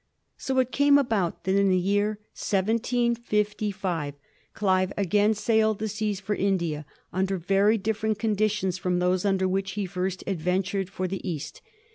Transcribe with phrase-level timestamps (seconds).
[0.35, 3.77] So it came about that in the year 1766
[4.59, 9.47] Olive again sailed the seas for India, under very dif ferent conditions from those under
[9.47, 11.61] which he first advent ured for the East.